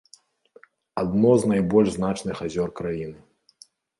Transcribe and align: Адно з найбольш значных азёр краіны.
Адно 1.01 1.31
з 1.43 1.51
найбольш 1.51 1.93
значных 1.99 2.41
азёр 2.47 2.69
краіны. 2.83 3.19